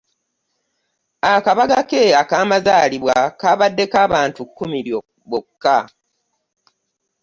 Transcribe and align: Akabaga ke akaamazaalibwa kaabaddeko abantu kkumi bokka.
Akabaga 1.33 1.79
ke 1.89 2.01
akaamazaalibwa 2.21 3.15
kaabaddeko 3.39 3.97
abantu 4.05 4.39
kkumi 4.45 4.79
bokka. 5.29 5.77